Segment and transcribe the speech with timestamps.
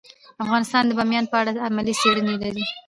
[0.43, 2.63] افغانستان د بامیان په اړه علمي څېړنې لري.